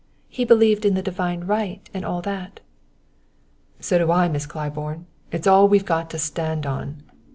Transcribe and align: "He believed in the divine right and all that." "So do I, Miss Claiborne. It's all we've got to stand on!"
"He 0.29 0.45
believed 0.45 0.83
in 0.83 0.95
the 0.95 1.03
divine 1.03 1.41
right 1.43 1.87
and 1.93 2.03
all 2.03 2.23
that." 2.23 2.59
"So 3.79 3.99
do 3.99 4.09
I, 4.11 4.29
Miss 4.29 4.47
Claiborne. 4.47 5.05
It's 5.31 5.45
all 5.45 5.67
we've 5.67 5.85
got 5.85 6.09
to 6.09 6.17
stand 6.17 6.65
on!" 6.65 7.03